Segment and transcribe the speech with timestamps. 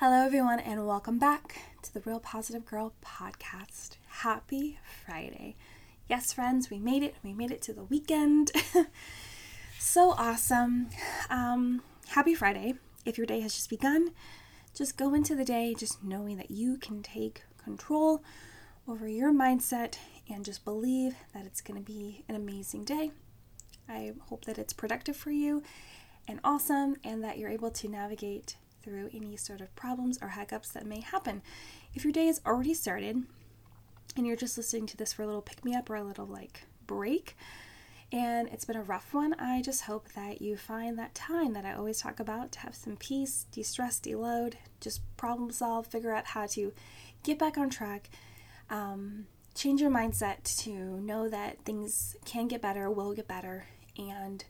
[0.00, 3.98] Hello, everyone, and welcome back to the Real Positive Girl podcast.
[4.08, 5.56] Happy Friday.
[6.08, 7.16] Yes, friends, we made it.
[7.22, 8.50] We made it to the weekend.
[9.78, 10.88] so awesome.
[11.28, 12.76] Um, happy Friday.
[13.04, 14.12] If your day has just begun,
[14.74, 18.24] just go into the day just knowing that you can take control
[18.88, 19.98] over your mindset
[20.32, 23.10] and just believe that it's going to be an amazing day.
[23.86, 25.62] I hope that it's productive for you
[26.26, 30.70] and awesome, and that you're able to navigate through any sort of problems or hiccups
[30.70, 31.42] that may happen.
[31.94, 33.24] If your day has already started
[34.16, 36.26] and you're just listening to this for a little pick me up or a little
[36.26, 37.36] like break,
[38.12, 41.64] and it's been a rough one, I just hope that you find that time that
[41.64, 46.12] I always talk about to have some peace, de stress, deload, just problem solve, figure
[46.12, 46.72] out how to
[47.22, 48.10] get back on track.
[48.68, 53.66] Um, change your mindset to know that things can get better, will get better,
[53.96, 54.44] and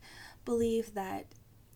[0.47, 1.27] believe that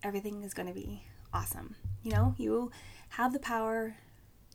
[0.01, 1.03] everything is going to be
[1.35, 1.75] awesome.
[2.01, 2.71] You know, you
[3.09, 3.97] have the power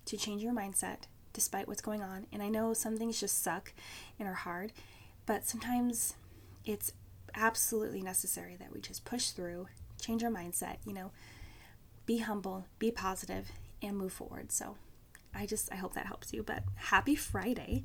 [0.06, 1.00] to change your mindset
[1.34, 2.26] despite what's going on.
[2.32, 3.72] And I know some things just suck
[4.18, 4.72] and are hard,
[5.26, 6.14] but sometimes
[6.64, 6.92] it's
[7.34, 9.68] absolutely necessary that we just push through,
[10.00, 11.12] change our mindset, you know,
[12.06, 14.50] be humble, be positive, and move forward.
[14.50, 14.76] So
[15.34, 16.42] I just, I hope that helps you.
[16.42, 17.84] But happy Friday.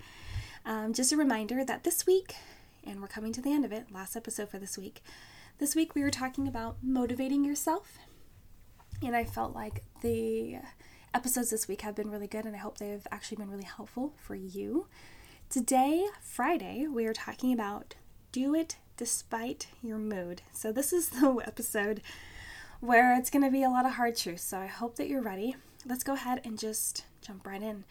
[0.66, 2.34] Um, just a reminder that this week,
[2.84, 5.04] and we're coming to the end of it, last episode for this week.
[5.60, 8.00] This week we were talking about motivating yourself
[9.02, 10.58] and I felt like the
[11.14, 14.14] episodes this week have been really good, and I hope they've actually been really helpful
[14.18, 14.88] for you.
[15.50, 17.96] Today, Friday, we are talking about
[18.32, 20.42] do it despite your mood.
[20.52, 22.02] So, this is the episode
[22.80, 24.44] where it's going to be a lot of hard truths.
[24.44, 25.56] So, I hope that you're ready.
[25.86, 27.86] Let's go ahead and just jump right in.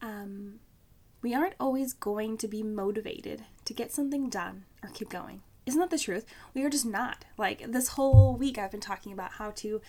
[0.00, 0.60] Um,
[1.22, 5.42] we aren't always going to be motivated to get something done or keep going.
[5.66, 6.26] Isn't that the truth?
[6.52, 7.24] We are just not.
[7.38, 9.80] Like this whole week, I've been talking about how to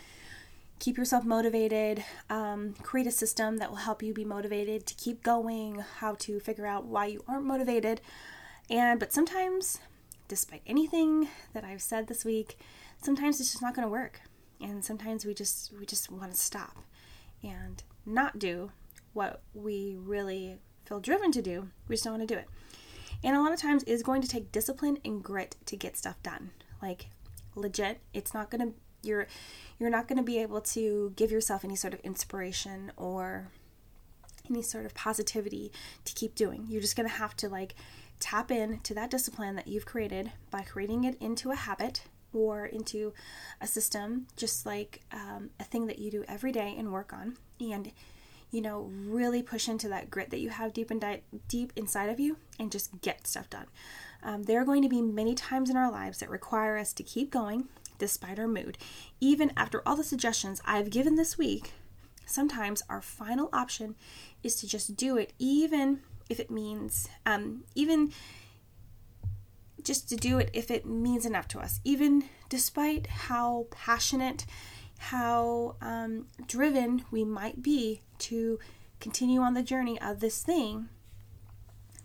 [0.79, 5.23] keep yourself motivated, um, create a system that will help you be motivated to keep
[5.23, 8.01] going, how to figure out why you aren't motivated.
[8.69, 9.79] And but sometimes,
[10.27, 12.57] despite anything that I've said this week,
[13.01, 14.21] sometimes it's just not going to work.
[14.61, 16.77] And sometimes we just we just want to stop
[17.43, 18.71] and not do
[19.13, 21.69] what we really feel driven to do.
[21.87, 22.47] We just don't want to do it.
[23.23, 26.21] And a lot of times it's going to take discipline and grit to get stuff
[26.21, 26.51] done.
[26.81, 27.07] Like
[27.55, 29.27] legit, it's not going to you're
[29.79, 33.49] you're not going to be able to give yourself any sort of inspiration or
[34.49, 35.71] any sort of positivity
[36.05, 36.65] to keep doing.
[36.69, 37.75] You're just going to have to like
[38.19, 42.65] tap in to that discipline that you've created by creating it into a habit or
[42.65, 43.13] into
[43.61, 47.37] a system, just like um, a thing that you do every day and work on.
[47.59, 47.91] And
[48.51, 52.09] you know, really push into that grit that you have deep and di- deep inside
[52.09, 53.65] of you and just get stuff done.
[54.23, 57.03] Um, there are going to be many times in our lives that require us to
[57.03, 57.67] keep going
[57.97, 58.77] despite our mood.
[59.19, 61.73] Even after all the suggestions I've given this week,
[62.25, 63.95] sometimes our final option
[64.43, 68.11] is to just do it, even if it means, um, even
[69.83, 74.45] just to do it if it means enough to us, even despite how passionate,
[74.97, 78.59] how um, driven we might be to
[78.99, 80.89] continue on the journey of this thing.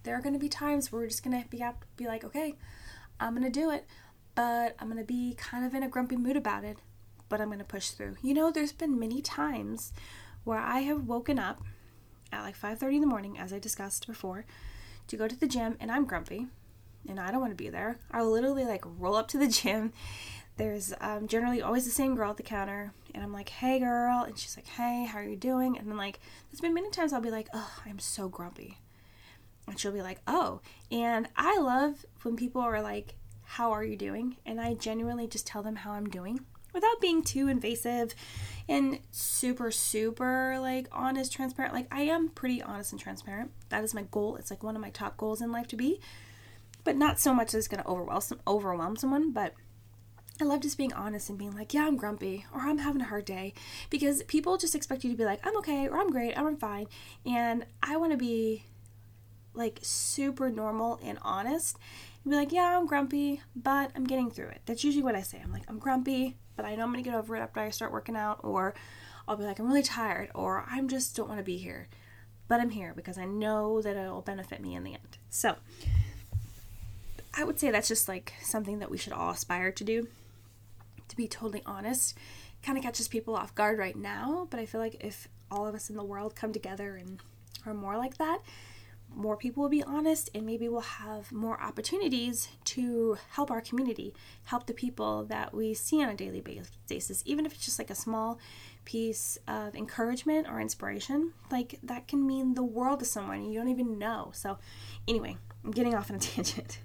[0.03, 1.65] There are going to be times where we're just going to be,
[1.97, 2.57] be like, okay,
[3.19, 3.87] I'm going to do it
[4.41, 6.78] but I'm to be kind of in a grumpy mood about it,
[7.28, 8.17] but I'm to push through.
[8.23, 9.93] You know, there's been many times
[10.45, 11.61] where I have woken up
[12.33, 14.47] at like 5:30 in the morning as I discussed before
[15.09, 16.47] to go to the gym and I'm grumpy
[17.06, 17.99] and I don't want to be there.
[18.12, 19.93] I'll literally like roll up to the gym.
[20.57, 24.22] There's um, generally always the same girl at the counter, and I'm like, "Hey, girl,"
[24.22, 26.19] and she's like, "Hey, how are you doing?" And then like,
[26.51, 28.78] there's been many times I'll be like, "Oh, I'm so grumpy,"
[29.67, 33.17] and she'll be like, "Oh," and I love when people are like,
[33.55, 34.37] how are you doing?
[34.47, 36.38] And I genuinely just tell them how I'm doing
[36.72, 38.15] without being too invasive
[38.69, 41.75] and super, super like honest, transparent.
[41.75, 43.50] Like I am pretty honest and transparent.
[43.71, 44.37] That is my goal.
[44.37, 46.00] It's like one of my top goals in life to be,
[46.84, 49.53] but not so much that it's going to overwhelm, overwhelm someone, but
[50.41, 53.06] I love just being honest and being like, yeah, I'm grumpy or I'm having a
[53.06, 53.53] hard day
[53.91, 56.56] because people just expect you to be like, I'm okay or I'm great or I'm
[56.56, 56.87] fine.
[57.27, 58.63] And I want to be
[59.60, 61.78] like super normal and honest
[62.24, 64.60] and be like, yeah, I'm grumpy, but I'm getting through it.
[64.66, 65.41] That's usually what I say.
[65.42, 67.92] I'm like, I'm grumpy, but I know I'm gonna get over it after I start
[67.92, 68.74] working out, or
[69.28, 71.89] I'll be like, I'm really tired, or I'm just don't want to be here,
[72.48, 75.18] but I'm here because I know that it'll benefit me in the end.
[75.30, 75.57] So,
[77.33, 80.09] I would say that's just like something that we should all aspire to do.
[81.09, 82.16] To be totally honest,
[82.63, 85.74] kind of catches people off guard right now, but I feel like if all of
[85.74, 87.21] us in the world come together and
[87.66, 88.41] are more like that,
[89.15, 94.15] more people will be honest and maybe we'll have more opportunities to help our community,
[94.45, 96.42] help the people that we see on a daily
[96.89, 98.39] basis, even if it's just like a small
[98.84, 101.33] piece of encouragement or inspiration.
[101.51, 104.30] Like that can mean the world to someone you don't even know.
[104.33, 104.59] So,
[105.07, 106.78] anyway, I'm getting off on a tangent.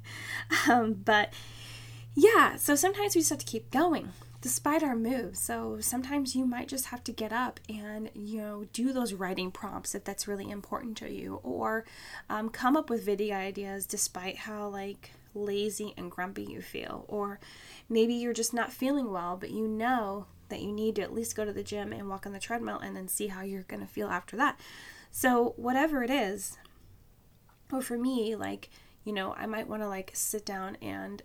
[0.70, 1.34] Um, but
[2.16, 4.10] yeah, so sometimes we just have to keep going
[4.42, 5.40] despite our moves.
[5.40, 9.50] So sometimes you might just have to get up and, you know, do those writing
[9.52, 11.84] prompts if that's really important to you, or
[12.30, 17.06] um, come up with video ideas despite how, like, lazy and grumpy you feel.
[17.08, 17.40] Or
[17.90, 21.36] maybe you're just not feeling well, but you know that you need to at least
[21.36, 23.82] go to the gym and walk on the treadmill and then see how you're going
[23.82, 24.60] to feel after that.
[25.10, 26.58] So, whatever it is,
[27.72, 28.70] or for me, like,
[29.04, 31.24] you know, I might want to like sit down and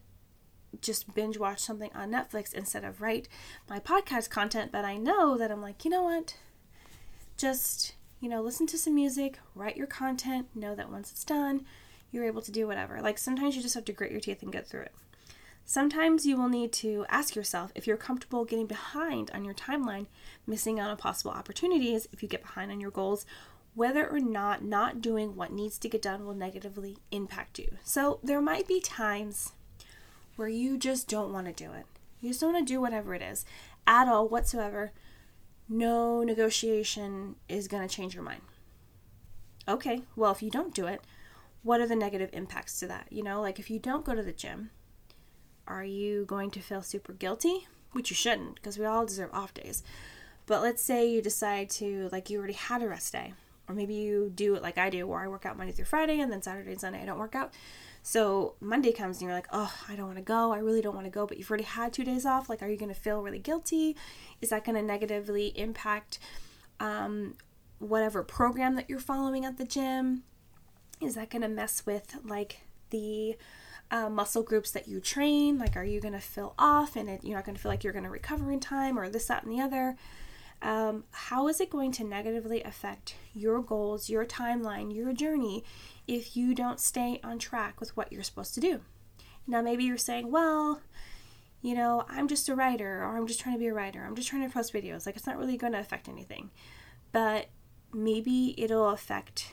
[0.81, 3.29] just binge watch something on Netflix instead of write
[3.69, 4.73] my podcast content.
[4.73, 6.37] But I know that I'm like, you know what?
[7.37, 11.65] Just, you know, listen to some music, write your content, know that once it's done,
[12.11, 13.01] you're able to do whatever.
[13.01, 14.95] Like sometimes you just have to grit your teeth and get through it.
[15.65, 20.07] Sometimes you will need to ask yourself if you're comfortable getting behind on your timeline,
[20.47, 23.25] missing out on possible opportunities if you get behind on your goals,
[23.75, 27.77] whether or not not doing what needs to get done will negatively impact you.
[27.85, 29.53] So there might be times
[30.41, 31.85] where you just don't want to do it.
[32.23, 33.45] You just don't want to do whatever it is
[33.87, 34.91] at all whatsoever.
[35.69, 38.41] No negotiation is going to change your mind.
[39.69, 41.03] Okay, well, if you don't do it,
[41.63, 43.09] what are the negative impacts to that?
[43.11, 44.71] You know, like if you don't go to the gym,
[45.69, 47.67] are you going to feel super guilty?
[47.93, 49.83] Which you shouldn't, because we all deserve off days.
[50.47, 53.35] But let's say you decide to, like, you already had a rest day,
[53.69, 56.19] or maybe you do it like I do, where I work out Monday through Friday,
[56.19, 57.53] and then Saturday and Sunday I don't work out.
[58.03, 60.53] So Monday comes and you're like, oh, I don't want to go.
[60.53, 61.27] I really don't want to go.
[61.27, 62.49] But you've already had two days off.
[62.49, 63.97] Like, are you going to feel really guilty?
[64.41, 66.19] Is that going to negatively impact
[66.79, 67.35] um,
[67.79, 70.23] whatever program that you're following at the gym?
[71.01, 72.61] Is that going to mess with like
[72.91, 73.37] the
[73.91, 75.59] uh, muscle groups that you train?
[75.59, 77.85] Like, are you going to feel off and it, you're not going to feel like
[77.85, 79.97] you're going to recover in time or this, that, and the other?
[80.63, 85.65] Um, how is it going to negatively affect your goals, your timeline, your journey
[86.07, 88.81] if you don't stay on track with what you're supposed to do.
[89.47, 90.81] Now, maybe you're saying, well,
[91.63, 94.17] you know, I'm just a writer, or I'm just trying to be a writer, I'm
[94.17, 95.07] just trying to post videos.
[95.07, 96.51] Like, it's not really going to affect anything.
[97.13, 97.47] But
[97.93, 99.53] maybe it'll affect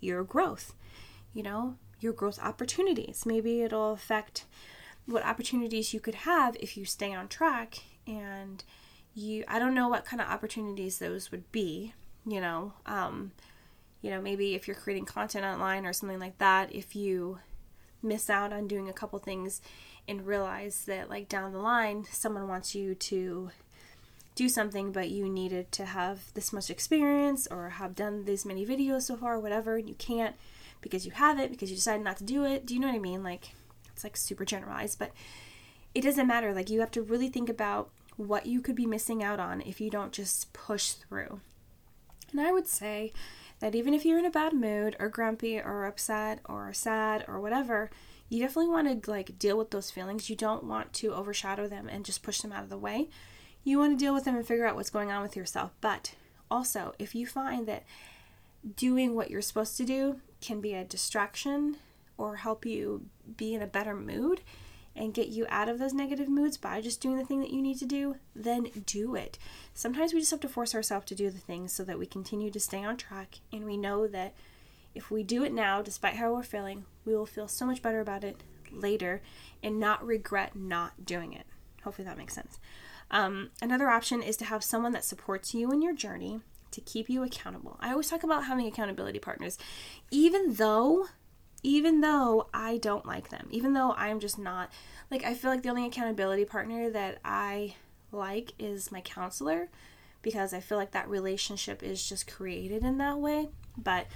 [0.00, 0.74] your growth,
[1.32, 3.24] you know, your growth opportunities.
[3.26, 4.44] Maybe it'll affect
[5.06, 8.62] what opportunities you could have if you stay on track and
[9.14, 11.94] you I don't know what kind of opportunities those would be,
[12.26, 12.72] you know.
[12.86, 13.32] Um,
[14.02, 17.38] you know, maybe if you're creating content online or something like that, if you
[18.02, 19.62] miss out on doing a couple things
[20.06, 23.50] and realize that like down the line someone wants you to
[24.34, 28.66] do something but you needed to have this much experience or have done this many
[28.66, 30.36] videos so far whatever and you can't
[30.80, 32.96] because you have it because you decided not to do it do you know what
[32.96, 33.54] i mean like
[33.92, 35.12] it's like super generalized but
[35.94, 39.22] it doesn't matter like you have to really think about what you could be missing
[39.22, 41.40] out on if you don't just push through
[42.32, 43.12] and i would say
[43.60, 47.40] that even if you're in a bad mood or grumpy or upset or sad or
[47.40, 47.90] whatever,
[48.28, 50.28] you definitely want to like deal with those feelings.
[50.28, 53.08] You don't want to overshadow them and just push them out of the way.
[53.62, 55.72] You want to deal with them and figure out what's going on with yourself.
[55.80, 56.14] But
[56.50, 57.84] also, if you find that
[58.76, 61.76] doing what you're supposed to do can be a distraction
[62.18, 63.06] or help you
[63.36, 64.42] be in a better mood,
[64.96, 67.60] and get you out of those negative moods by just doing the thing that you
[67.60, 69.38] need to do, then do it.
[69.72, 72.50] Sometimes we just have to force ourselves to do the things so that we continue
[72.50, 74.34] to stay on track and we know that
[74.94, 78.00] if we do it now, despite how we're feeling, we will feel so much better
[78.00, 79.22] about it later
[79.62, 81.46] and not regret not doing it.
[81.82, 82.58] Hopefully that makes sense.
[83.10, 87.08] Um, another option is to have someone that supports you in your journey to keep
[87.08, 87.76] you accountable.
[87.80, 89.58] I always talk about having accountability partners,
[90.10, 91.06] even though
[91.64, 94.70] even though I don't like them, even though I'm just not
[95.10, 97.74] like I feel like the only accountability partner that I
[98.12, 99.70] like is my counselor
[100.22, 104.06] because I feel like that relationship is just created in that way, but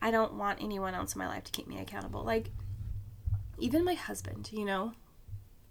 [0.00, 2.22] I don't want anyone else in my life to keep me accountable.
[2.22, 2.50] Like
[3.58, 4.92] even my husband, you know,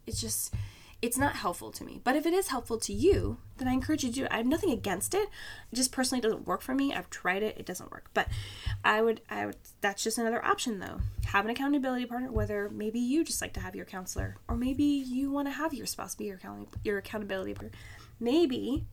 [0.07, 0.53] it's just
[1.01, 2.01] it's not helpful to me.
[2.03, 4.31] But if it is helpful to you, then I encourage you to do it.
[4.31, 5.29] I have nothing against it.
[5.71, 6.93] It just personally doesn't work for me.
[6.93, 8.09] I've tried it, it doesn't work.
[8.13, 8.27] But
[8.83, 10.99] I would I would that's just another option though.
[11.27, 14.83] Have an accountability partner, whether maybe you just like to have your counselor, or maybe
[14.83, 16.39] you want to have your spouse be your
[16.83, 17.77] your accountability partner.
[18.19, 18.85] Maybe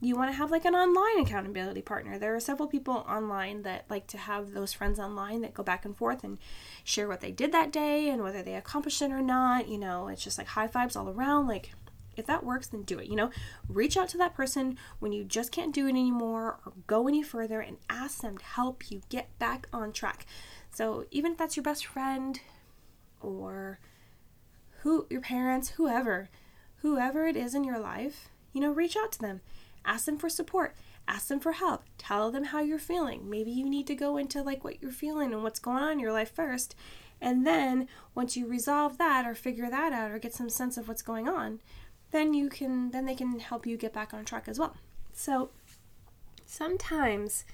[0.00, 2.18] you want to have like an online accountability partner.
[2.18, 5.84] There are several people online that like to have those friends online that go back
[5.84, 6.38] and forth and
[6.84, 9.68] share what they did that day and whether they accomplished it or not.
[9.68, 11.48] You know, it's just like high fives all around.
[11.48, 11.72] Like,
[12.16, 13.08] if that works, then do it.
[13.08, 13.30] You know,
[13.68, 17.22] reach out to that person when you just can't do it anymore or go any
[17.22, 20.26] further and ask them to help you get back on track.
[20.72, 22.38] So even if that's your best friend
[23.20, 23.78] or
[24.80, 26.28] who your parents, whoever,
[26.76, 29.40] whoever it is in your life, you know, reach out to them.
[29.86, 30.74] Ask them for support.
[31.08, 31.84] Ask them for help.
[31.96, 33.30] Tell them how you're feeling.
[33.30, 36.00] Maybe you need to go into like what you're feeling and what's going on in
[36.00, 36.74] your life first.
[37.20, 40.88] And then once you resolve that or figure that out or get some sense of
[40.88, 41.60] what's going on,
[42.10, 44.74] then you can then they can help you get back on track as well.
[45.12, 45.50] So
[46.44, 47.44] sometimes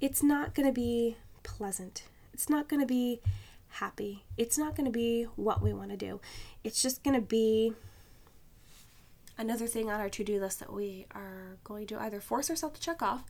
[0.00, 2.04] it's not going to be pleasant.
[2.34, 3.20] It's not going to be
[3.68, 4.24] happy.
[4.36, 6.20] It's not going to be what we want to do.
[6.64, 7.72] It's just going to be
[9.38, 12.78] another thing on our to do list that we are going to either force ourselves
[12.78, 13.24] to check off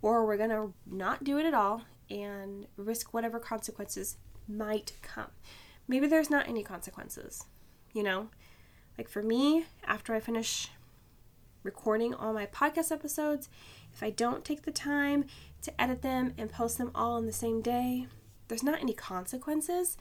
[0.00, 5.30] or we're going to not do it at all and risk whatever consequences might come.
[5.86, 7.44] Maybe there's not any consequences,
[7.92, 8.28] you know?
[8.96, 10.68] Like for me, after I finish
[11.62, 13.48] recording all my podcast episodes,
[13.92, 15.24] if I don't take the time
[15.62, 18.06] to edit them and post them all in the same day,
[18.46, 19.96] there's not any consequences,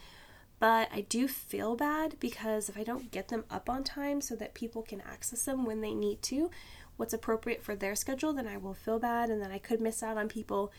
[0.59, 4.35] but I do feel bad because if I don't get them up on time so
[4.35, 6.49] that people can access them when they need to,
[6.97, 10.01] what's appropriate for their schedule, then I will feel bad and then I could miss
[10.01, 10.71] out on people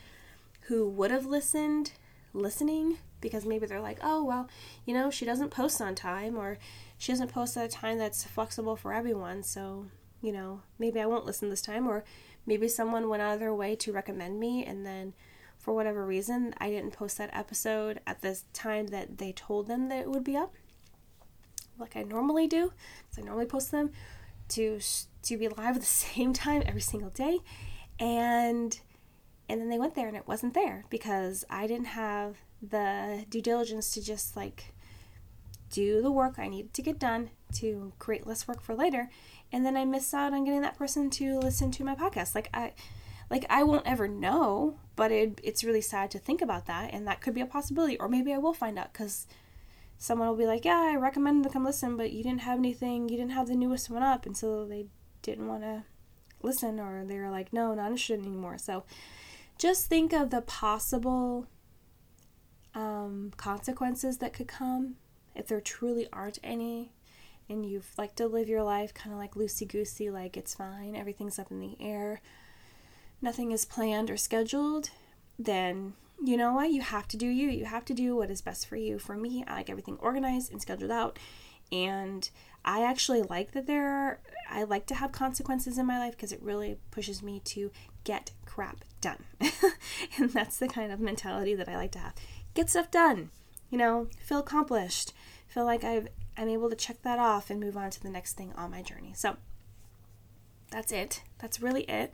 [0.62, 1.92] who would have listened
[2.34, 4.48] listening because maybe they're like, oh, well,
[4.84, 6.58] you know, she doesn't post on time or
[6.98, 9.42] she doesn't post at a time that's flexible for everyone.
[9.42, 9.86] So,
[10.20, 11.88] you know, maybe I won't listen this time.
[11.88, 12.04] Or
[12.46, 15.14] maybe someone went out of their way to recommend me and then
[15.58, 19.88] for whatever reason, I didn't post that episode at the time that they told them
[19.88, 20.54] that it would be up,
[21.78, 22.72] like I normally do.
[23.02, 23.90] because I normally post them
[24.50, 24.80] to
[25.22, 27.40] to be live at the same time every single day,
[27.98, 28.80] and
[29.48, 33.42] and then they went there and it wasn't there because I didn't have the due
[33.42, 34.74] diligence to just like
[35.70, 39.10] do the work I needed to get done to create less work for later,
[39.50, 42.34] and then I missed out on getting that person to listen to my podcast.
[42.34, 42.74] Like I
[43.30, 47.06] like I won't ever know, but it, it's really sad to think about that, and
[47.06, 47.98] that could be a possibility.
[47.98, 49.26] Or maybe I will find out because
[49.98, 53.08] someone will be like, "Yeah, I recommend to come listen, but you didn't have anything,
[53.08, 54.86] you didn't have the newest one up," and so they
[55.22, 55.84] didn't want to
[56.42, 58.84] listen, or they were like, "No, not interested anymore." So
[59.58, 61.46] just think of the possible
[62.74, 64.96] um, consequences that could come
[65.34, 66.92] if there truly aren't any
[67.48, 70.94] and you've like to live your life kind of like loosey goosey, like it's fine,
[70.94, 72.20] everything's up in the air
[73.20, 74.90] nothing is planned or scheduled,
[75.38, 76.70] then you know what?
[76.70, 77.48] You have to do you.
[77.48, 78.98] You have to do what is best for you.
[78.98, 81.18] For me, I like everything organized and scheduled out.
[81.70, 82.28] And
[82.64, 84.20] I actually like that there are,
[84.50, 87.70] I like to have consequences in my life because it really pushes me to
[88.04, 89.24] get crap done.
[90.18, 92.14] and that's the kind of mentality that I like to have.
[92.54, 93.30] Get stuff done.
[93.70, 95.12] You know, feel accomplished.
[95.46, 98.34] Feel like I've I'm able to check that off and move on to the next
[98.34, 99.12] thing on my journey.
[99.14, 99.36] So
[100.70, 101.22] that's it.
[101.38, 102.12] That's really it.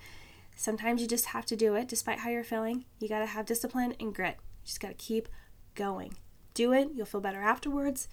[0.56, 2.84] Sometimes you just have to do it despite how you're feeling.
[3.00, 4.36] You got to have discipline and grit.
[4.38, 5.28] You just got to keep
[5.74, 6.16] going.
[6.54, 8.08] Do it, you'll feel better afterwards,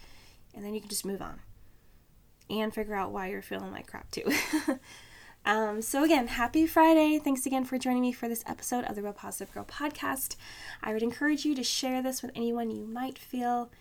[0.54, 1.42] and then you can just move on
[2.50, 4.32] and figure out why you're feeling like crap too.
[5.46, 7.20] um, so, again, happy Friday.
[7.20, 10.36] Thanks again for joining me for this episode of the Real Positive Girl podcast.
[10.84, 13.72] I would encourage you to share this with anyone you might feel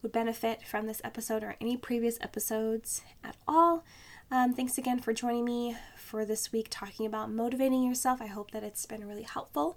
[0.00, 3.84] would benefit from this episode or any previous episodes at all.
[4.30, 8.20] Um, thanks again for joining me for this week talking about motivating yourself.
[8.20, 9.76] I hope that it's been really helpful.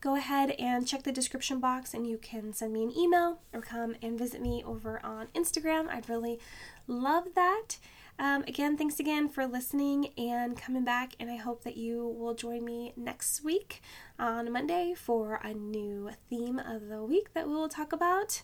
[0.00, 3.60] Go ahead and check the description box and you can send me an email or
[3.60, 5.88] come and visit me over on Instagram.
[5.88, 6.38] I'd really
[6.86, 7.78] love that.
[8.18, 12.34] Um, again, thanks again for listening and coming back, and I hope that you will
[12.34, 13.82] join me next week
[14.18, 18.42] on Monday for a new theme of the week that we will talk about.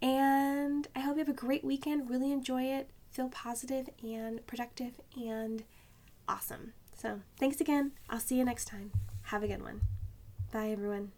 [0.00, 2.08] And I hope you have a great weekend.
[2.08, 2.88] Really enjoy it.
[3.10, 5.64] Feel positive and productive and
[6.28, 6.72] awesome.
[6.96, 7.92] So, thanks again.
[8.08, 8.92] I'll see you next time.
[9.24, 9.80] Have a good one.
[10.52, 11.12] Bye, everyone.